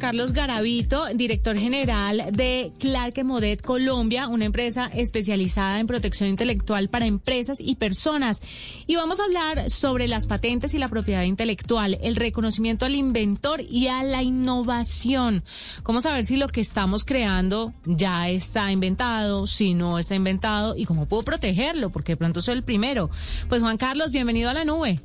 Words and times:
Carlos 0.00 0.32
Garavito, 0.32 1.04
director 1.14 1.56
general 1.56 2.30
de 2.32 2.72
Clark 2.80 3.22
Modet 3.22 3.60
Colombia, 3.60 4.28
una 4.28 4.46
empresa 4.46 4.90
especializada 4.92 5.78
en 5.78 5.86
protección 5.86 6.30
intelectual 6.30 6.88
para 6.88 7.06
empresas 7.06 7.60
y 7.60 7.76
personas. 7.76 8.40
Y 8.86 8.96
vamos 8.96 9.20
a 9.20 9.24
hablar 9.24 9.70
sobre 9.70 10.08
las 10.08 10.26
patentes 10.26 10.72
y 10.72 10.78
la 10.78 10.88
propiedad 10.88 11.22
intelectual, 11.22 11.98
el 12.02 12.16
reconocimiento 12.16 12.86
al 12.86 12.94
inventor 12.94 13.60
y 13.60 13.88
a 13.88 14.02
la 14.02 14.22
innovación. 14.22 15.44
¿Cómo 15.82 16.00
saber 16.00 16.24
si 16.24 16.36
lo 16.36 16.48
que 16.48 16.62
estamos 16.62 17.04
creando 17.04 17.74
ya 17.84 18.30
está 18.30 18.72
inventado, 18.72 19.46
si 19.46 19.74
no 19.74 19.98
está 19.98 20.14
inventado 20.14 20.76
y 20.76 20.86
cómo 20.86 21.06
puedo 21.06 21.22
protegerlo? 21.22 21.90
Porque 21.90 22.12
de 22.12 22.16
pronto 22.16 22.40
soy 22.40 22.54
el 22.54 22.64
primero. 22.64 23.10
Pues 23.50 23.60
Juan 23.60 23.76
Carlos, 23.76 24.12
bienvenido 24.12 24.48
a 24.48 24.54
la 24.54 24.64
nube. 24.64 25.00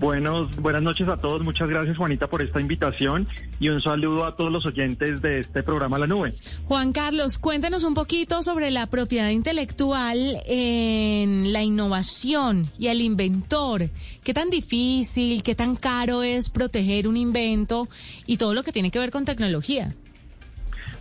Buenos, 0.00 0.56
buenas 0.56 0.82
noches 0.82 1.06
a 1.08 1.18
todos. 1.18 1.42
Muchas 1.42 1.68
gracias, 1.68 1.98
Juanita, 1.98 2.26
por 2.26 2.40
esta 2.40 2.58
invitación 2.58 3.28
y 3.58 3.68
un 3.68 3.82
saludo 3.82 4.24
a 4.24 4.34
todos 4.34 4.50
los 4.50 4.64
oyentes 4.64 5.20
de 5.20 5.40
este 5.40 5.62
programa 5.62 5.98
La 5.98 6.06
Nube. 6.06 6.32
Juan 6.64 6.92
Carlos, 6.92 7.38
cuéntanos 7.38 7.84
un 7.84 7.92
poquito 7.92 8.42
sobre 8.42 8.70
la 8.70 8.86
propiedad 8.86 9.28
intelectual 9.28 10.40
en 10.46 11.52
la 11.52 11.62
innovación 11.62 12.70
y 12.78 12.86
el 12.86 13.02
inventor. 13.02 13.90
¿Qué 14.24 14.32
tan 14.32 14.48
difícil, 14.48 15.42
qué 15.42 15.54
tan 15.54 15.76
caro 15.76 16.22
es 16.22 16.48
proteger 16.48 17.06
un 17.06 17.18
invento 17.18 17.86
y 18.24 18.38
todo 18.38 18.54
lo 18.54 18.62
que 18.62 18.72
tiene 18.72 18.90
que 18.90 18.98
ver 18.98 19.10
con 19.10 19.26
tecnología? 19.26 19.94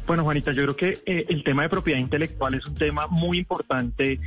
Bueno, 0.08 0.24
Juanita, 0.24 0.52
yo 0.52 0.64
creo 0.64 0.76
que 0.76 1.02
eh, 1.06 1.26
el 1.30 1.46
tema 1.46 1.62
de 1.62 1.70
propiedad 1.70 2.00
intelectual 2.00 2.56
es 2.56 2.66
un 2.66 2.76
tema 2.76 3.08
muy 3.08 3.38
importante 3.38 4.20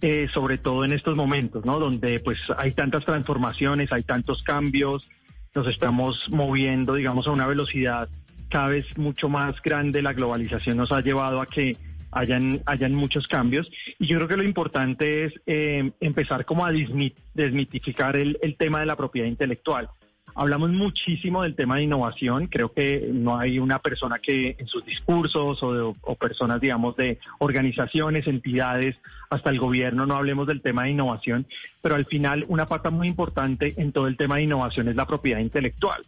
eh, 0.00 0.28
sobre 0.32 0.58
todo 0.58 0.84
en 0.84 0.92
estos 0.92 1.16
momentos, 1.16 1.64
¿no? 1.64 1.78
Donde 1.78 2.20
pues 2.20 2.38
hay 2.56 2.72
tantas 2.72 3.04
transformaciones, 3.04 3.92
hay 3.92 4.02
tantos 4.02 4.42
cambios, 4.42 5.08
nos 5.54 5.66
estamos 5.66 6.26
moviendo, 6.30 6.94
digamos, 6.94 7.26
a 7.26 7.32
una 7.32 7.46
velocidad 7.46 8.08
cada 8.48 8.68
vez 8.68 8.96
mucho 8.96 9.28
más 9.28 9.60
grande. 9.62 10.02
La 10.02 10.12
globalización 10.12 10.76
nos 10.76 10.92
ha 10.92 11.00
llevado 11.00 11.40
a 11.40 11.46
que 11.46 11.76
hayan, 12.10 12.62
hayan 12.66 12.94
muchos 12.94 13.26
cambios. 13.26 13.68
Y 13.98 14.06
yo 14.06 14.16
creo 14.18 14.28
que 14.28 14.36
lo 14.36 14.44
importante 14.44 15.24
es 15.24 15.32
eh, 15.46 15.90
empezar 16.00 16.44
como 16.44 16.64
a 16.64 16.72
desmitificar 17.34 18.16
el, 18.16 18.38
el 18.42 18.56
tema 18.56 18.80
de 18.80 18.86
la 18.86 18.96
propiedad 18.96 19.28
intelectual. 19.28 19.88
Hablamos 20.40 20.70
muchísimo 20.70 21.42
del 21.42 21.56
tema 21.56 21.76
de 21.76 21.82
innovación. 21.82 22.46
Creo 22.46 22.72
que 22.72 23.10
no 23.12 23.36
hay 23.36 23.58
una 23.58 23.80
persona 23.80 24.20
que 24.20 24.54
en 24.56 24.68
sus 24.68 24.84
discursos 24.86 25.58
o, 25.62 26.14
personas, 26.14 26.60
digamos, 26.60 26.94
de 26.94 27.18
organizaciones, 27.40 28.28
entidades, 28.28 28.94
hasta 29.30 29.50
el 29.50 29.58
gobierno, 29.58 30.06
no 30.06 30.14
hablemos 30.14 30.46
del 30.46 30.62
tema 30.62 30.84
de 30.84 30.90
innovación. 30.90 31.44
Pero 31.82 31.96
al 31.96 32.06
final, 32.06 32.44
una 32.46 32.66
pata 32.66 32.90
muy 32.90 33.08
importante 33.08 33.74
en 33.78 33.90
todo 33.90 34.06
el 34.06 34.16
tema 34.16 34.36
de 34.36 34.44
innovación 34.44 34.86
es 34.86 34.94
la 34.94 35.08
propiedad 35.08 35.40
intelectual. 35.40 36.02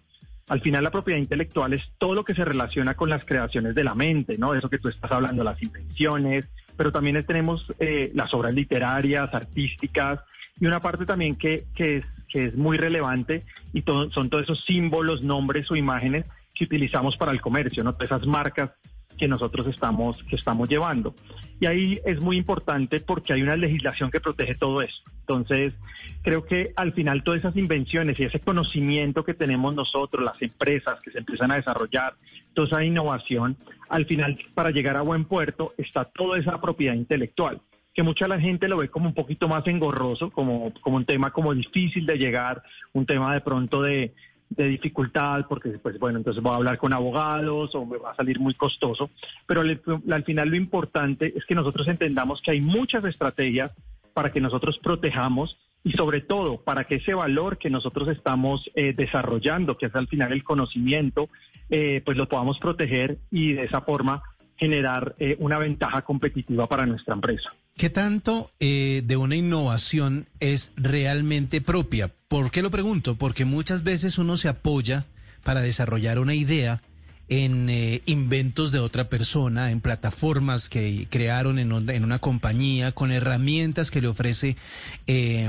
Al 0.47 0.61
final 0.61 0.85
la 0.85 0.93
propiedad 0.93 1.19
intelectual 1.19 1.73
es 1.73 1.91
todo 1.99 2.15
lo 2.15 2.25
que 2.25 2.37
se 2.37 2.45
relaciona 2.45 2.95
con 2.95 3.11
las 3.11 3.25
creaciones 3.25 3.75
de 3.75 3.83
la 3.83 3.97
mente, 3.97 4.39
¿no? 4.39 4.55
Eso 4.55 4.71
que 4.71 4.79
tú 4.79 4.89
estás 4.89 5.11
hablando, 5.11 5.43
las 5.43 5.61
invenciones, 5.61 6.45
pero 6.77 6.93
también 6.93 7.21
tenemos 7.25 7.67
eh, 7.81 8.13
las 8.15 8.33
obras 8.33 8.55
literarias, 8.55 9.35
artísticas, 9.35 10.21
y 10.61 10.67
una 10.67 10.81
parte 10.81 11.07
también 11.07 11.37
que, 11.37 11.65
es, 11.77 12.05
que 12.31 12.47
es 12.47 12.57
muy 12.57 12.79
relevante 12.79 13.45
y 13.73 13.83
son 13.83 14.31
todos 14.31 14.45
esos 14.45 14.65
símbolos, 14.65 15.23
nombres 15.23 15.71
o 15.71 15.77
imágenes 15.77 16.25
que 16.55 16.65
utilizamos 16.65 17.17
para 17.17 17.33
el 17.33 17.41
comercio, 17.41 17.85
¿no? 17.85 17.95
Todas 17.95 18.11
esas 18.11 18.27
marcas 18.27 18.71
que 19.19 19.29
nosotros 19.29 19.67
estamos, 19.67 20.17
que 20.25 20.37
estamos 20.37 20.69
llevando. 20.69 21.15
Y 21.61 21.67
ahí 21.67 22.01
es 22.07 22.19
muy 22.21 22.39
importante 22.39 23.01
porque 23.01 23.35
hay 23.35 23.43
una 23.43 23.55
legislación 23.55 24.11
que 24.11 24.19
protege 24.19 24.55
todo 24.55 24.81
eso. 24.81 25.03
Entonces, 25.21 25.75
creo 26.23 26.47
que 26.47 26.73
al 26.75 26.95
final 26.95 27.23
todas 27.23 27.41
esas 27.41 27.57
invenciones 27.57 28.19
y 28.19 28.25
ese 28.25 28.41
conocimiento 28.41 29.23
que 29.23 29.35
tenemos 29.35 29.75
nosotros, 29.75 30.25
las 30.25 30.41
empresas 30.41 30.99
que 31.03 31.11
se 31.11 31.19
empiezan 31.19 31.53
a 31.53 31.57
desarrollar, 31.57 32.15
toda 32.55 32.69
esa 32.69 32.85
innovación, 32.85 33.59
al 33.91 34.07
final 34.07 34.39
para 34.55 34.71
llegar 34.71 34.97
a 34.97 35.03
buen 35.03 35.27
puerto 35.27 35.75
está 35.77 36.07
toda 36.07 36.39
esa 36.39 36.59
propiedad 36.61 36.95
intelectual 36.95 37.61
que 37.95 38.03
mucha 38.03 38.29
la 38.29 38.41
gente 38.41 38.69
lo 38.69 38.79
ve 38.79 38.89
como 38.89 39.09
un 39.09 39.15
poquito 39.15 39.49
más 39.49 39.67
engorroso, 39.67 40.31
como, 40.31 40.73
como 40.81 40.97
un 40.97 41.05
tema 41.05 41.31
como 41.31 41.55
difícil 41.55 42.07
de 42.07 42.19
llegar, 42.19 42.63
un 42.93 43.07
tema 43.07 43.35
de 43.35 43.41
pronto 43.41 43.83
de, 43.83 44.15
dificultad, 44.49 45.47
porque 45.49 45.71
pues 45.79 45.97
bueno, 46.01 46.19
entonces 46.19 46.43
voy 46.43 46.53
a 46.53 46.57
hablar 46.57 46.77
con 46.77 46.93
abogados 46.93 47.73
o 47.77 47.87
me 47.87 47.99
va 47.99 48.11
a 48.11 48.17
salir 48.17 48.41
muy 48.41 48.53
costoso, 48.55 49.11
pero 49.47 49.61
al, 49.61 50.25
final 50.25 50.49
lo 50.49 50.57
importante 50.57 51.33
es 51.37 51.45
que 51.45 51.55
nosotros 51.55 51.87
entendamos 51.87 52.43
que 52.43 52.51
hay 52.51 52.61
muchas 52.61 53.05
estrategias 53.05 53.73
para 54.13 54.31
que 54.31 54.41
nosotros 54.41 54.81
protejamos 54.83 55.57
y 55.85 55.93
sobre 55.93 56.21
todo 56.21 56.61
para 56.63 56.83
que 56.83 56.97
ese 56.97 57.15
valor 57.15 57.59
que 57.59 57.71
nosotros 57.71 58.09
estamos 58.09 58.69
eh, 58.75 58.93
desarrollando, 58.93 59.79
que 59.79 59.87
es 59.87 59.95
al 59.95 60.09
final 60.09 60.33
el 60.33 60.43
conocimiento, 60.43 61.29
eh, 61.71 62.03
pues 62.05 62.17
lo 62.17 62.29
podamos 62.29 62.59
proteger 62.59 63.19
y 63.31 63.53
de 63.53 63.67
esa 63.67 63.83
forma 63.83 64.21
generar 64.61 65.15
eh, 65.19 65.37
una 65.39 65.59
ventaja 65.59 66.03
competitiva 66.03 66.67
para 66.67 66.85
nuestra 66.85 67.15
empresa. 67.15 67.51
¿Qué 67.81 67.89
tanto 67.89 68.53
eh, 68.61 69.03
de 69.07 69.17
una 69.17 69.37
innovación 69.37 70.29
es 70.39 70.73
realmente 70.77 71.63
propia? 71.63 72.13
¿Por 72.29 72.51
qué 72.51 72.61
lo 72.61 72.71
pregunto? 72.71 73.17
Porque 73.17 73.47
muchas 73.47 73.85
veces 73.85 74.19
uno 74.19 74.37
se 74.37 74.49
apoya 74.49 75.07
para 75.45 75.63
desarrollar 75.63 76.19
una 76.19 76.35
idea 76.35 76.83
en 77.31 77.71
eh, 77.71 78.03
inventos 78.05 78.71
de 78.71 78.81
otra 78.81 79.09
persona, 79.09 79.71
en 79.71 79.81
plataformas 79.81 80.69
que 80.69 81.07
crearon 81.09 81.59
en, 81.59 81.73
en 81.89 82.05
una 82.05 82.19
compañía, 82.19 82.93
con 82.93 83.13
herramientas 83.13 83.91
que 83.91 84.03
le 84.03 84.09
ofrece, 84.09 84.59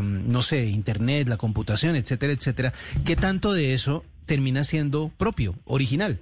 no 0.01 0.41
sé, 0.41 0.67
Internet, 0.67 1.27
la 1.27 1.35
computación, 1.35 1.97
etcétera, 1.97 2.31
etcétera. 2.31 2.73
¿Qué 3.03 3.17
tanto 3.17 3.51
de 3.51 3.73
eso 3.73 4.05
termina 4.25 4.63
siendo 4.63 5.11
propio, 5.17 5.55
original? 5.65 6.21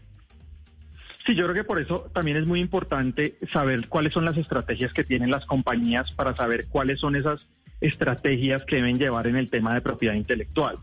Sí, 1.29 1.35
yo 1.35 1.43
creo 1.43 1.53
que 1.53 1.63
por 1.63 1.79
eso 1.79 2.09
también 2.11 2.37
es 2.37 2.47
muy 2.47 2.59
importante 2.59 3.35
saber 3.53 3.87
cuáles 3.87 4.13
son 4.13 4.25
las 4.25 4.35
estrategias 4.35 4.91
que 4.93 5.03
tienen 5.03 5.29
las 5.29 5.45
compañías 5.45 6.11
para 6.13 6.35
saber 6.35 6.65
cuáles 6.69 6.99
son 6.99 7.15
esas 7.15 7.45
estrategias 7.81 8.65
que 8.65 8.77
deben 8.77 8.97
llevar 8.97 9.27
en 9.27 9.35
el 9.35 9.47
tema 9.47 9.75
de 9.75 9.81
propiedad 9.81 10.15
intelectual. 10.15 10.79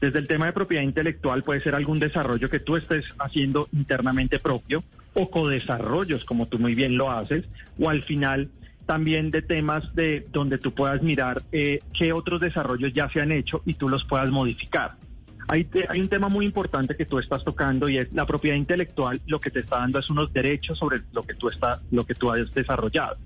Desde 0.00 0.18
el 0.18 0.26
tema 0.26 0.46
de 0.46 0.54
propiedad 0.54 0.84
intelectual 0.84 1.42
puede 1.42 1.60
ser 1.60 1.74
algún 1.74 2.00
desarrollo 2.00 2.48
que 2.48 2.60
tú 2.60 2.76
estés 2.76 3.04
haciendo 3.18 3.68
internamente 3.74 4.38
propio 4.38 4.82
o 5.12 5.30
codesarrollos, 5.30 6.24
como 6.24 6.46
tú 6.46 6.58
muy 6.58 6.74
bien 6.74 6.96
lo 6.96 7.10
haces, 7.10 7.44
o 7.78 7.90
al 7.90 8.02
final 8.02 8.48
también 8.86 9.30
de 9.30 9.42
temas 9.42 9.94
de 9.94 10.26
donde 10.32 10.56
tú 10.56 10.72
puedas 10.72 11.02
mirar 11.02 11.42
eh, 11.52 11.80
qué 11.92 12.14
otros 12.14 12.40
desarrollos 12.40 12.94
ya 12.94 13.10
se 13.10 13.20
han 13.20 13.32
hecho 13.32 13.60
y 13.66 13.74
tú 13.74 13.90
los 13.90 14.02
puedas 14.04 14.30
modificar. 14.30 14.92
Hay, 15.48 15.68
un 15.98 16.08
tema 16.08 16.28
muy 16.28 16.46
importante 16.46 16.96
que 16.96 17.06
tú 17.06 17.18
estás 17.18 17.44
tocando 17.44 17.88
y 17.88 17.98
es 17.98 18.12
la 18.12 18.26
propiedad 18.26 18.56
intelectual. 18.56 19.20
Lo 19.26 19.40
que 19.40 19.50
te 19.50 19.60
está 19.60 19.78
dando 19.78 19.98
es 19.98 20.08
unos 20.10 20.32
derechos 20.32 20.78
sobre 20.78 21.00
lo 21.12 21.22
que 21.22 21.34
tú, 21.34 21.50
lo 21.90 22.04
que 22.04 22.14
tú 22.14 22.30
has 22.30 22.52
desarrollado. 22.54 23.16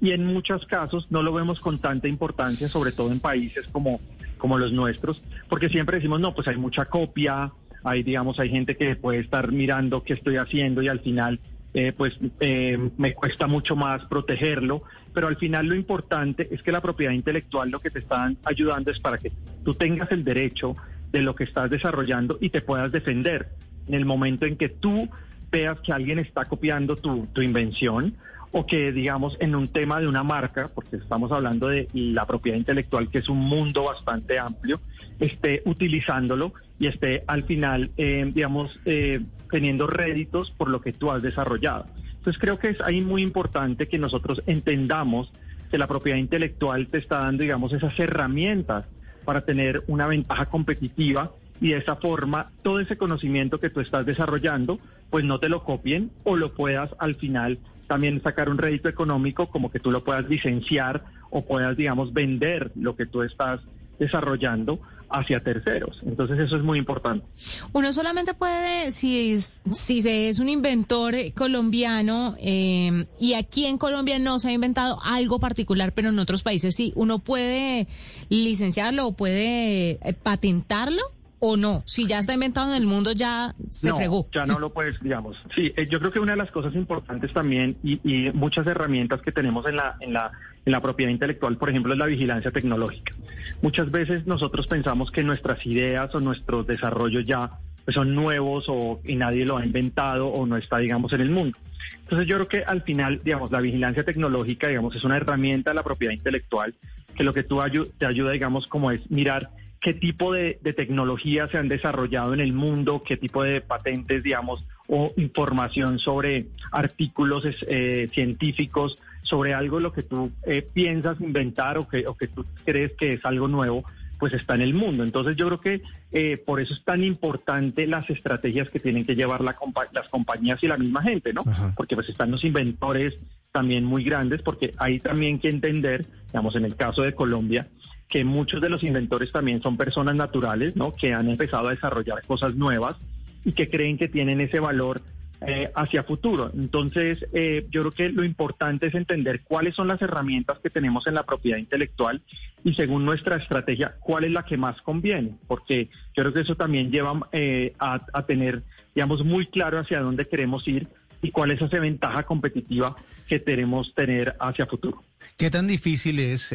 Y 0.00 0.10
en 0.10 0.26
muchos 0.26 0.66
casos 0.66 1.10
no 1.10 1.22
lo 1.22 1.32
vemos 1.32 1.60
con 1.60 1.78
tanta 1.78 2.08
importancia, 2.08 2.68
sobre 2.68 2.92
todo 2.92 3.10
en 3.10 3.20
países 3.20 3.66
como, 3.72 4.00
como 4.38 4.58
los 4.58 4.72
nuestros, 4.72 5.22
porque 5.48 5.68
siempre 5.68 5.96
decimos, 5.96 6.20
no, 6.20 6.34
pues 6.34 6.46
hay 6.48 6.56
mucha 6.56 6.84
copia, 6.86 7.52
hay, 7.82 8.02
digamos, 8.02 8.38
hay 8.38 8.50
gente 8.50 8.76
que 8.76 8.96
puede 8.96 9.20
estar 9.20 9.52
mirando 9.52 10.02
qué 10.02 10.14
estoy 10.14 10.36
haciendo 10.36 10.82
y 10.82 10.88
al 10.88 11.00
final 11.00 11.40
eh, 11.76 11.92
pues 11.92 12.16
eh, 12.38 12.78
me 12.98 13.14
cuesta 13.14 13.48
mucho 13.48 13.74
más 13.74 14.04
protegerlo, 14.06 14.82
pero 15.12 15.26
al 15.26 15.36
final 15.36 15.66
lo 15.66 15.74
importante 15.74 16.48
es 16.52 16.62
que 16.62 16.70
la 16.70 16.80
propiedad 16.80 17.12
intelectual 17.12 17.68
lo 17.68 17.80
que 17.80 17.90
te 17.90 17.98
están 17.98 18.36
ayudando 18.44 18.92
es 18.92 19.00
para 19.00 19.18
que 19.18 19.32
tú 19.64 19.74
tengas 19.74 20.12
el 20.12 20.22
derecho 20.22 20.76
de 21.14 21.22
lo 21.22 21.36
que 21.36 21.44
estás 21.44 21.70
desarrollando 21.70 22.38
y 22.40 22.50
te 22.50 22.60
puedas 22.60 22.90
defender 22.90 23.50
en 23.86 23.94
el 23.94 24.04
momento 24.04 24.46
en 24.46 24.56
que 24.56 24.68
tú 24.68 25.08
veas 25.48 25.78
que 25.80 25.92
alguien 25.92 26.18
está 26.18 26.44
copiando 26.46 26.96
tu, 26.96 27.40
invención 27.40 28.16
o 28.50 28.66
que, 28.66 28.90
digamos, 28.90 29.36
en 29.38 29.54
un 29.54 29.68
tema 29.68 30.00
de 30.00 30.08
una 30.08 30.24
marca, 30.24 30.72
porque 30.74 30.96
estamos 30.96 31.30
hablando 31.30 31.68
de 31.68 31.88
la 31.92 32.26
propiedad 32.26 32.58
intelectual, 32.58 33.10
que 33.10 33.18
es 33.18 33.28
un 33.28 33.38
mundo 33.38 33.84
bastante 33.84 34.40
amplio, 34.40 34.80
esté 35.20 35.62
utilizándolo 35.66 36.52
y 36.80 36.88
esté 36.88 37.22
al 37.28 37.44
final, 37.44 37.92
eh, 37.96 38.28
digamos, 38.34 38.80
eh, 38.84 39.20
teniendo 39.52 39.86
réditos 39.86 40.50
por 40.50 40.68
lo 40.68 40.80
que 40.80 40.92
tú 40.92 41.12
has 41.12 41.22
desarrollado. 41.22 41.86
Entonces 42.16 42.40
creo 42.40 42.58
que 42.58 42.70
es 42.70 42.80
ahí 42.80 43.00
muy 43.00 43.22
importante 43.22 43.86
que 43.86 43.98
nosotros 43.98 44.42
entendamos 44.46 45.32
que 45.70 45.78
la 45.78 45.86
propiedad 45.86 46.18
intelectual 46.18 46.88
te 46.88 46.98
está 46.98 47.20
dando, 47.20 47.42
digamos, 47.42 47.72
esas 47.72 47.96
herramientas 48.00 48.86
para 49.24 49.42
tener 49.42 49.82
una 49.86 50.06
ventaja 50.06 50.46
competitiva 50.46 51.32
y 51.60 51.70
de 51.70 51.78
esa 51.78 51.96
forma 51.96 52.50
todo 52.62 52.80
ese 52.80 52.96
conocimiento 52.96 53.58
que 53.58 53.70
tú 53.70 53.80
estás 53.80 54.04
desarrollando, 54.06 54.78
pues 55.10 55.24
no 55.24 55.38
te 55.38 55.48
lo 55.48 55.64
copien 55.64 56.10
o 56.24 56.36
lo 56.36 56.54
puedas 56.54 56.90
al 56.98 57.14
final 57.16 57.58
también 57.86 58.22
sacar 58.22 58.48
un 58.48 58.58
rédito 58.58 58.88
económico 58.88 59.48
como 59.48 59.70
que 59.70 59.80
tú 59.80 59.90
lo 59.90 60.04
puedas 60.04 60.28
licenciar 60.28 61.04
o 61.30 61.44
puedas, 61.44 61.76
digamos, 61.76 62.12
vender 62.12 62.72
lo 62.74 62.96
que 62.96 63.06
tú 63.06 63.22
estás 63.22 63.60
desarrollando 63.98 64.80
hacia 65.10 65.40
terceros. 65.40 66.00
Entonces 66.04 66.38
eso 66.38 66.56
es 66.56 66.62
muy 66.62 66.78
importante. 66.78 67.24
Uno 67.72 67.92
solamente 67.92 68.34
puede, 68.34 68.90
si, 68.90 69.38
si 69.38 70.02
se 70.02 70.28
es 70.28 70.38
un 70.38 70.48
inventor 70.48 71.14
colombiano 71.34 72.36
eh, 72.40 73.06
y 73.20 73.34
aquí 73.34 73.66
en 73.66 73.78
Colombia 73.78 74.18
no 74.18 74.38
se 74.38 74.48
ha 74.48 74.52
inventado 74.52 74.98
algo 75.02 75.38
particular, 75.38 75.92
pero 75.92 76.08
en 76.08 76.18
otros 76.18 76.42
países 76.42 76.74
sí, 76.74 76.92
uno 76.96 77.18
puede 77.18 77.86
licenciarlo 78.28 79.06
o 79.06 79.12
puede 79.12 79.98
eh, 80.02 80.14
patentarlo 80.20 81.02
o 81.46 81.58
no? 81.58 81.82
Si 81.84 82.06
ya 82.06 82.20
está 82.20 82.32
inventado 82.32 82.70
en 82.70 82.76
el 82.76 82.86
mundo, 82.86 83.12
ya 83.12 83.54
se 83.68 83.90
no, 83.90 83.96
fregó. 83.96 84.26
Ya 84.32 84.46
no 84.46 84.58
lo 84.58 84.72
puedes, 84.72 84.98
digamos. 85.00 85.36
Sí, 85.54 85.74
eh, 85.76 85.86
yo 85.90 85.98
creo 85.98 86.10
que 86.10 86.18
una 86.18 86.32
de 86.32 86.38
las 86.38 86.50
cosas 86.50 86.74
importantes 86.74 87.34
también 87.34 87.76
y, 87.82 88.00
y, 88.02 88.32
muchas 88.32 88.66
herramientas 88.66 89.20
que 89.20 89.30
tenemos 89.30 89.66
en 89.66 89.76
la, 89.76 89.96
en, 90.00 90.14
la, 90.14 90.32
la 90.64 90.80
propiedad 90.80 91.10
intelectual, 91.10 91.56
por 91.56 91.70
ejemplo, 91.70 91.92
es 91.92 91.98
la 91.98 92.06
vigilancia 92.06 92.50
tecnológica. 92.50 93.14
Muchas 93.62 93.90
veces 93.90 94.26
nosotros 94.26 94.66
pensamos 94.66 95.10
que 95.10 95.22
nuestras 95.22 95.64
ideas 95.66 96.14
o 96.14 96.20
nuestros 96.20 96.66
desarrollos 96.66 97.26
ya 97.26 97.50
pues, 97.84 97.94
son 97.94 98.14
nuevos 98.14 98.64
o 98.68 99.00
y 99.04 99.16
nadie 99.16 99.44
lo 99.44 99.58
ha 99.58 99.66
inventado 99.66 100.28
o 100.28 100.46
no 100.46 100.56
está, 100.56 100.78
digamos, 100.78 101.12
en 101.12 101.20
el 101.20 101.30
mundo. 101.30 101.58
Entonces 102.00 102.26
yo 102.26 102.36
creo 102.36 102.48
que 102.48 102.64
al 102.64 102.82
final, 102.82 103.20
digamos, 103.22 103.50
la 103.50 103.60
vigilancia 103.60 104.04
tecnológica, 104.04 104.68
digamos, 104.68 104.94
es 104.96 105.04
una 105.04 105.16
herramienta 105.16 105.70
de 105.70 105.74
la 105.74 105.82
propiedad 105.82 106.12
intelectual 106.12 106.74
que 107.14 107.24
lo 107.24 107.32
que 107.32 107.42
tú 107.42 107.60
te 107.98 108.06
ayuda, 108.06 108.32
digamos, 108.32 108.66
como 108.66 108.90
es 108.90 109.08
mirar 109.10 109.50
qué 109.80 109.92
tipo 109.92 110.32
de, 110.32 110.58
de 110.62 110.72
tecnologías 110.72 111.50
se 111.50 111.58
han 111.58 111.68
desarrollado 111.68 112.34
en 112.34 112.40
el 112.40 112.52
mundo, 112.52 113.02
qué 113.06 113.16
tipo 113.16 113.42
de 113.42 113.60
patentes, 113.60 114.22
digamos, 114.22 114.64
o 114.88 115.12
información 115.16 115.98
sobre 115.98 116.46
artículos 116.70 117.46
eh, 117.66 118.08
científicos, 118.12 118.98
sobre 119.22 119.54
algo 119.54 119.80
lo 119.80 119.92
que 119.92 120.02
tú 120.02 120.30
eh, 120.46 120.62
piensas 120.62 121.20
inventar 121.20 121.78
o 121.78 121.88
que, 121.88 122.06
o 122.06 122.14
que 122.14 122.28
tú 122.28 122.44
crees 122.64 122.92
que 122.92 123.14
es 123.14 123.24
algo 123.24 123.48
nuevo 123.48 123.84
pues 124.18 124.32
está 124.32 124.54
en 124.54 124.62
el 124.62 124.74
mundo. 124.74 125.02
Entonces 125.02 125.36
yo 125.36 125.46
creo 125.46 125.60
que 125.60 125.82
eh, 126.12 126.36
por 126.38 126.60
eso 126.60 126.72
es 126.72 126.82
tan 126.84 127.02
importante 127.04 127.86
las 127.86 128.08
estrategias 128.08 128.70
que 128.70 128.80
tienen 128.80 129.04
que 129.04 129.16
llevar 129.16 129.40
la 129.40 129.56
las 129.92 130.08
compañías 130.08 130.62
y 130.62 130.68
la 130.68 130.76
misma 130.76 131.02
gente, 131.02 131.32
¿no? 131.32 131.42
Porque 131.76 131.94
pues 131.94 132.08
están 132.08 132.30
los 132.30 132.44
inventores 132.44 133.14
también 133.52 133.84
muy 133.84 134.02
grandes, 134.02 134.42
porque 134.42 134.72
hay 134.78 135.00
también 135.00 135.38
que 135.38 135.48
entender, 135.48 136.06
digamos, 136.28 136.56
en 136.56 136.64
el 136.64 136.76
caso 136.76 137.02
de 137.02 137.14
Colombia, 137.14 137.68
que 138.08 138.24
muchos 138.24 138.60
de 138.60 138.68
los 138.68 138.82
inventores 138.82 139.30
también 139.32 139.60
son 139.60 139.76
personas 139.76 140.14
naturales, 140.16 140.74
¿no? 140.76 140.94
Que 140.94 141.12
han 141.12 141.28
empezado 141.28 141.68
a 141.68 141.72
desarrollar 141.72 142.22
cosas 142.26 142.54
nuevas 142.54 142.96
y 143.44 143.52
que 143.52 143.68
creen 143.68 143.98
que 143.98 144.08
tienen 144.08 144.40
ese 144.40 144.60
valor 144.60 145.02
eh, 145.46 145.70
hacia 145.74 146.04
futuro. 146.04 146.50
Entonces, 146.54 147.18
eh, 147.34 147.66
yo 147.70 147.82
creo 147.82 147.92
que 147.92 148.08
lo 148.08 148.24
importante 148.24 148.86
es 148.86 148.94
entender 148.94 149.42
cuáles 149.42 149.74
son 149.74 149.88
las 149.88 150.00
herramientas 150.00 150.58
que 150.60 150.70
tenemos 150.70 151.06
en 151.06 151.14
la 151.14 151.24
propiedad 151.24 151.58
intelectual 151.58 152.22
y 152.62 152.72
según 152.74 153.04
nuestra 153.04 153.36
estrategia, 153.36 153.96
cuál 154.00 154.24
es 154.24 154.30
la 154.30 154.44
que 154.44 154.56
más 154.56 154.80
conviene, 154.80 155.36
porque 155.46 155.90
yo 156.16 156.22
creo 156.22 156.32
que 156.32 156.40
eso 156.40 156.54
también 156.54 156.90
lleva 156.90 157.28
eh, 157.32 157.74
a, 157.78 157.98
tener, 158.26 158.62
digamos, 158.94 159.22
muy 159.22 159.46
claro 159.46 159.78
hacia 159.78 160.00
dónde 160.00 160.26
queremos 160.26 160.66
ir 160.66 160.88
y 161.20 161.30
cuál 161.30 161.50
es 161.50 161.60
esa 161.60 161.78
ventaja 161.78 162.22
competitiva 162.22 162.96
que 163.28 163.42
queremos 163.42 163.92
tener 163.94 164.36
hacia 164.40 164.64
futuro. 164.64 165.02
¿Qué 165.36 165.50
tan 165.50 165.66
difícil 165.66 166.20
es 166.20 166.54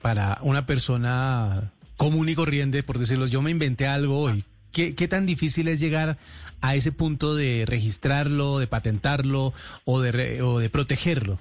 para 0.00 0.38
una 0.42 0.64
persona 0.64 1.72
común 1.96 2.28
y 2.30 2.34
corriente, 2.34 2.82
por 2.82 2.98
decirlo, 2.98 3.26
yo 3.26 3.42
me 3.42 3.50
inventé 3.50 3.86
algo 3.86 4.20
hoy? 4.20 4.44
¿Qué, 4.72 4.94
¿Qué 4.94 5.08
tan 5.08 5.26
difícil 5.26 5.68
es 5.68 5.80
llegar 5.80 6.18
a 6.60 6.74
ese 6.74 6.92
punto 6.92 7.34
de 7.34 7.64
registrarlo, 7.66 8.58
de 8.58 8.66
patentarlo 8.66 9.52
o 9.84 10.00
de, 10.00 10.42
o 10.42 10.58
de 10.58 10.70
protegerlo? 10.70 11.38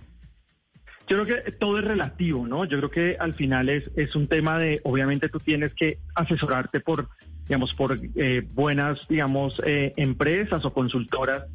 Yo 1.08 1.24
creo 1.24 1.44
que 1.44 1.52
todo 1.54 1.80
es 1.80 1.86
relativo, 1.86 2.48
¿no? 2.48 2.66
Yo 2.66 2.78
creo 2.78 2.92
que 2.92 3.18
al 3.20 3.34
final 3.34 3.70
es, 3.70 3.90
es 3.96 4.16
un 4.16 4.28
tema 4.28 4.60
de, 4.60 4.80
obviamente 4.84 5.28
tú 5.28 5.40
tienes 5.40 5.74
que 5.74 5.98
asesorarte 6.14 6.82
por, 6.82 7.10
digamos, 7.48 7.74
por 7.74 8.00
eh, 8.16 8.48
buenas, 8.54 9.00
digamos, 9.10 9.60
eh, 9.66 9.94
empresas 9.98 10.64
o 10.66 10.74
consultoras 10.74 11.46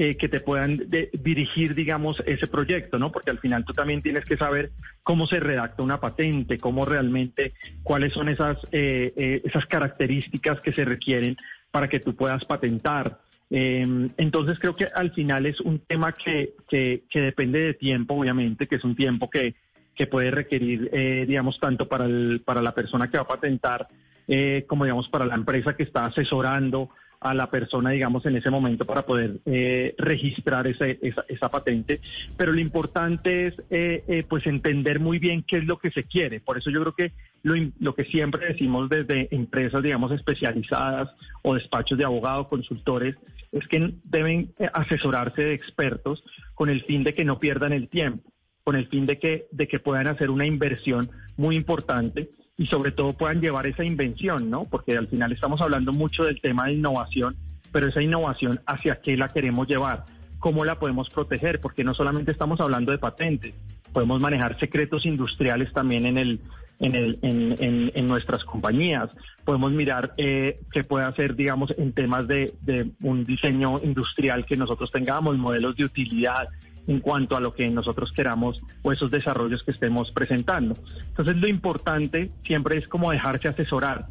eh, 0.00 0.16
que 0.16 0.28
te 0.28 0.40
puedan 0.40 0.88
dirigir, 1.12 1.74
digamos, 1.74 2.22
ese 2.26 2.46
proyecto, 2.46 2.98
¿no? 2.98 3.12
Porque 3.12 3.30
al 3.30 3.38
final 3.38 3.64
tú 3.64 3.72
también 3.72 4.02
tienes 4.02 4.24
que 4.24 4.36
saber 4.36 4.70
cómo 5.02 5.26
se 5.26 5.40
redacta 5.40 5.82
una 5.82 6.00
patente, 6.00 6.58
cómo 6.58 6.84
realmente, 6.84 7.52
cuáles 7.82 8.12
son 8.12 8.28
esas, 8.28 8.58
esas 8.72 9.66
características 9.66 10.60
que 10.60 10.72
se 10.72 10.84
requieren 10.84 11.36
para 11.70 11.88
que 11.88 12.00
tú 12.00 12.14
puedas 12.14 12.44
patentar. 12.44 13.20
Em, 13.50 14.10
entonces 14.16 14.58
creo 14.60 14.76
que 14.76 14.86
al 14.94 15.10
final 15.10 15.44
es 15.44 15.60
un 15.60 15.80
tema 15.80 16.12
que, 16.12 16.54
que, 16.68 17.02
depende 17.20 17.58
de 17.58 17.74
tiempo, 17.74 18.14
obviamente, 18.14 18.68
que 18.68 18.76
es 18.76 18.84
un 18.84 18.94
tiempo 18.94 19.28
que, 19.28 19.56
que 19.94 20.06
puede 20.06 20.30
requerir, 20.30 20.88
eh, 20.92 21.24
digamos, 21.26 21.58
tanto 21.58 21.88
para, 21.88 22.04
el, 22.04 22.42
para 22.44 22.62
la 22.62 22.72
persona 22.72 23.10
que 23.10 23.16
va 23.16 23.24
a 23.24 23.28
patentar 23.28 23.88
eh, 24.28 24.64
como, 24.68 24.84
digamos, 24.84 25.08
para 25.08 25.26
la 25.26 25.34
empresa 25.34 25.74
que 25.74 25.82
está 25.82 26.04
asesorando 26.04 26.90
a 27.20 27.34
la 27.34 27.50
persona, 27.50 27.90
digamos, 27.90 28.24
en 28.24 28.36
ese 28.36 28.50
momento 28.50 28.86
para 28.86 29.04
poder 29.04 29.40
eh, 29.44 29.94
registrar 29.98 30.66
ese, 30.66 30.98
esa, 31.02 31.24
esa, 31.28 31.50
patente. 31.50 32.00
Pero 32.36 32.52
lo 32.52 32.60
importante 32.60 33.46
es, 33.46 33.54
eh, 33.70 34.02
eh, 34.08 34.24
pues, 34.26 34.46
entender 34.46 35.00
muy 35.00 35.18
bien 35.18 35.42
qué 35.42 35.58
es 35.58 35.64
lo 35.64 35.78
que 35.78 35.90
se 35.90 36.04
quiere. 36.04 36.40
Por 36.40 36.56
eso 36.56 36.70
yo 36.70 36.80
creo 36.80 36.94
que 36.94 37.12
lo, 37.42 37.54
lo 37.78 37.94
que 37.94 38.04
siempre 38.04 38.46
decimos 38.46 38.88
desde 38.88 39.28
empresas, 39.34 39.82
digamos, 39.82 40.12
especializadas 40.12 41.10
o 41.42 41.54
despachos 41.54 41.98
de 41.98 42.04
abogados, 42.04 42.48
consultores, 42.48 43.16
es 43.52 43.66
que 43.68 43.94
deben 44.04 44.54
asesorarse 44.72 45.42
de 45.42 45.54
expertos 45.54 46.24
con 46.54 46.70
el 46.70 46.84
fin 46.84 47.04
de 47.04 47.14
que 47.14 47.24
no 47.24 47.38
pierdan 47.38 47.72
el 47.72 47.88
tiempo, 47.88 48.32
con 48.64 48.76
el 48.76 48.86
fin 48.88 49.04
de 49.04 49.18
que, 49.18 49.46
de 49.50 49.68
que 49.68 49.80
puedan 49.80 50.06
hacer 50.06 50.30
una 50.30 50.46
inversión 50.46 51.10
muy 51.36 51.56
importante 51.56 52.30
y 52.60 52.66
sobre 52.66 52.92
todo 52.92 53.14
puedan 53.14 53.40
llevar 53.40 53.66
esa 53.66 53.84
invención, 53.84 54.50
¿no? 54.50 54.66
Porque 54.66 54.94
al 54.94 55.08
final 55.08 55.32
estamos 55.32 55.62
hablando 55.62 55.94
mucho 55.94 56.24
del 56.24 56.42
tema 56.42 56.66
de 56.66 56.74
innovación, 56.74 57.34
pero 57.72 57.88
esa 57.88 58.02
innovación, 58.02 58.60
¿hacia 58.66 59.00
qué 59.00 59.16
la 59.16 59.30
queremos 59.30 59.66
llevar? 59.66 60.04
¿Cómo 60.38 60.66
la 60.66 60.78
podemos 60.78 61.08
proteger? 61.08 61.58
Porque 61.62 61.84
no 61.84 61.94
solamente 61.94 62.32
estamos 62.32 62.60
hablando 62.60 62.92
de 62.92 62.98
patentes, 62.98 63.54
podemos 63.94 64.20
manejar 64.20 64.60
secretos 64.60 65.06
industriales 65.06 65.72
también 65.72 66.04
en 66.04 66.18
el 66.18 66.40
en, 66.80 66.94
en, 66.94 67.92
en, 67.94 68.08
nuestras 68.08 68.44
compañías. 68.44 69.08
Podemos 69.44 69.72
mirar 69.72 70.12
eh, 70.18 70.60
qué 70.70 70.84
puede 70.84 71.06
hacer, 71.06 71.36
digamos, 71.36 71.74
en 71.78 71.92
temas 71.92 72.28
de, 72.28 72.54
de 72.60 72.90
un 73.02 73.24
diseño 73.24 73.80
industrial 73.82 74.44
que 74.44 74.56
nosotros 74.56 74.90
tengamos, 74.90 75.38
modelos 75.38 75.76
de 75.76 75.84
utilidad, 75.84 76.48
en 76.90 76.98
cuanto 76.98 77.36
a 77.36 77.40
lo 77.40 77.54
que 77.54 77.70
nosotros 77.70 78.12
queramos 78.12 78.60
o 78.82 78.90
esos 78.90 79.12
desarrollos 79.12 79.62
que 79.62 79.70
estemos 79.70 80.10
presentando. 80.10 80.76
Entonces 81.08 81.36
lo 81.36 81.46
importante 81.46 82.32
siempre 82.44 82.78
es 82.78 82.88
como 82.88 83.12
dejarse 83.12 83.46
asesorar 83.46 84.08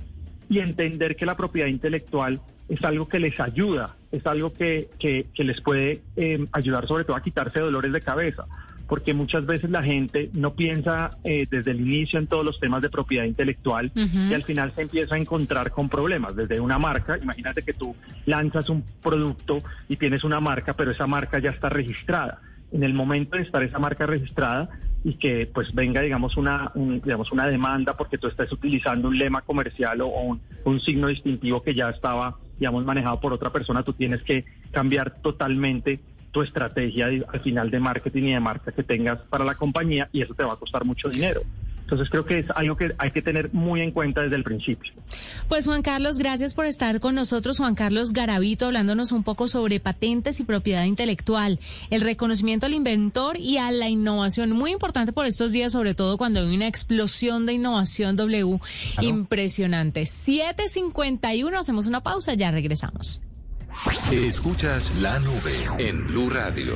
y 0.49 0.59
entender 0.59 1.17
que 1.17 1.25
la 1.25 1.35
propiedad 1.35 1.67
intelectual 1.67 2.39
es 2.69 2.81
algo 2.85 3.09
que 3.09 3.19
les 3.19 3.37
ayuda, 3.39 3.97
es 4.13 4.25
algo 4.25 4.53
que, 4.53 4.89
que, 4.97 5.27
les 5.43 5.59
puede 5.59 6.01
eh, 6.15 6.47
ayudar 6.53 6.87
sobre 6.87 7.03
todo 7.03 7.17
a 7.17 7.21
quitarse 7.21 7.59
dolores 7.59 7.91
de 7.91 7.99
cabeza, 7.99 8.45
porque 8.87 9.13
muchas 9.13 9.45
veces 9.45 9.69
la 9.71 9.83
gente 9.83 10.29
no 10.31 10.53
piensa 10.53 11.17
eh, 11.25 11.47
desde 11.51 11.71
el 11.71 11.81
inicio 11.81 12.17
en 12.17 12.27
todos 12.27 12.45
los 12.45 12.61
temas 12.61 12.81
de 12.81 12.89
propiedad 12.89 13.25
intelectual 13.25 13.91
y 13.93 14.33
al 14.33 14.43
final 14.43 14.71
se 14.73 14.83
empieza 14.83 15.15
a 15.15 15.17
encontrar 15.17 15.71
con 15.71 15.89
problemas, 15.89 16.33
desde 16.33 16.61
una 16.61 16.77
marca, 16.77 17.17
imagínate 17.17 17.61
que 17.61 17.73
tú 17.73 17.93
lanzas 18.25 18.69
un 18.69 18.85
producto 19.03 19.61
y 19.89 19.97
tienes 19.97 20.23
una 20.23 20.39
marca, 20.39 20.73
pero 20.73 20.91
esa 20.91 21.07
marca 21.07 21.39
ya 21.39 21.49
está 21.49 21.67
registrada 21.67 22.39
en 22.71 22.83
el 22.83 22.93
momento 22.93 23.37
de 23.37 23.43
estar 23.43 23.63
esa 23.63 23.79
marca 23.79 24.05
registrada 24.05 24.69
y 25.03 25.13
que 25.13 25.49
pues 25.53 25.73
venga 25.73 26.01
digamos 26.01 26.35
una 26.35 26.71
digamos 26.75 27.31
una 27.31 27.47
demanda 27.47 27.95
porque 27.95 28.17
tú 28.17 28.27
estás 28.27 28.51
utilizando 28.51 29.07
un 29.07 29.17
lema 29.17 29.41
comercial 29.41 30.01
o, 30.01 30.07
un, 30.07 30.41
un, 30.65 30.79
signo 30.81 31.07
distintivo 31.07 31.63
que 31.63 31.73
ya 31.73 31.89
estaba 31.89 32.37
digamos 32.57 32.83
manejado 32.83 33.19
por 33.19 33.31
otra 33.31 33.49
persona 33.49 33.83
tú 33.83 33.93
tienes 33.93 34.21
que 34.23 34.45
cambiar 34.71 35.21
totalmente 35.21 35.99
tu 36.31 36.41
estrategia 36.41 37.07
al 37.07 37.39
final 37.41 37.71
de 37.71 37.79
marketing 37.79 38.23
y 38.23 38.33
de 38.33 38.39
marca 38.39 38.71
que 38.71 38.83
tengas 38.83 39.19
para 39.29 39.45
la 39.45 39.55
compañía 39.55 40.09
y 40.11 40.21
eso 40.21 40.33
te 40.33 40.43
va 40.43 40.53
a 40.53 40.57
costar 40.57 40.83
mucho 40.83 41.09
dinero 41.09 41.41
entonces 41.89 42.09
creo 42.09 42.25
que 42.25 42.39
es 42.39 42.45
algo 42.55 42.77
que 42.77 42.93
hay 42.97 43.11
que 43.11 43.21
tener 43.21 43.51
muy 43.53 43.81
en 43.81 43.91
cuenta 43.91 44.21
desde 44.21 44.35
el 44.35 44.43
principio. 44.43 44.93
Pues 45.47 45.65
Juan 45.65 45.81
Carlos, 45.81 46.17
gracias 46.19 46.53
por 46.53 46.65
estar 46.65 46.99
con 46.99 47.15
nosotros. 47.15 47.57
Juan 47.57 47.73
Carlos 47.73 48.13
Garavito, 48.13 48.67
hablándonos 48.67 49.11
un 49.11 49.23
poco 49.23 49.47
sobre 49.47 49.79
patentes 49.79 50.39
y 50.39 50.43
propiedad 50.43 50.83
intelectual, 50.83 51.59
el 51.89 52.01
reconocimiento 52.01 52.67
al 52.67 52.73
inventor 52.73 53.37
y 53.37 53.57
a 53.57 53.71
la 53.71 53.89
innovación. 53.89 54.51
Muy 54.51 54.71
importante 54.71 55.13
por 55.13 55.25
estos 55.25 55.51
días, 55.51 55.71
sobre 55.71 55.95
todo 55.95 56.17
cuando 56.17 56.41
hay 56.41 56.55
una 56.55 56.67
explosión 56.67 57.45
de 57.45 57.53
innovación 57.53 58.15
W 58.15 58.59
impresionante. 59.01 60.01
7.51, 60.01 61.57
hacemos 61.57 61.87
una 61.87 62.01
pausa, 62.01 62.35
ya 62.35 62.51
regresamos. 62.51 63.21
Escuchas 64.11 64.93
la 65.01 65.19
nube 65.19 65.67
en 65.77 66.05
Blue 66.07 66.29
Radio. 66.29 66.75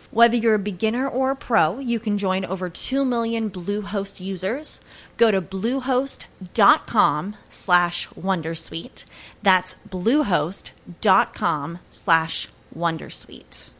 Whether 0.13 0.35
you're 0.35 0.55
a 0.55 0.59
beginner 0.59 1.07
or 1.07 1.31
a 1.31 1.37
pro, 1.37 1.79
you 1.79 1.97
can 1.97 2.17
join 2.17 2.43
over 2.43 2.69
2 2.69 3.05
million 3.05 3.49
Bluehost 3.49 4.19
users. 4.19 4.81
Go 5.15 5.31
to 5.31 5.41
bluehost.com 5.41 7.35
slash 7.47 8.09
wondersuite. 8.09 9.05
That's 9.41 9.75
bluehost.com 9.89 11.79
slash 11.89 12.49
wondersuite. 12.77 13.71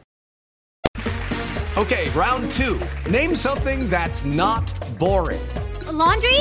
Okay, 1.76 2.08
round 2.10 2.50
two. 2.52 2.80
Name 3.10 3.34
something 3.34 3.90
that's 3.90 4.24
not 4.24 4.72
boring. 4.98 5.46
A 5.86 5.92
laundry? 5.92 6.40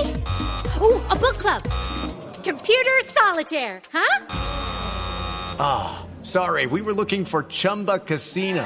Ooh, 0.79 1.01
a 1.10 1.15
book 1.17 1.38
club. 1.38 1.63
Computer 2.45 3.00
solitaire, 3.05 3.81
huh? 3.91 4.25
Ah, 5.60 6.05
oh, 6.05 6.24
sorry, 6.24 6.65
we 6.65 6.81
were 6.81 6.93
looking 6.93 7.25
for 7.25 7.43
Chumba 7.43 8.00
Casino. 8.00 8.65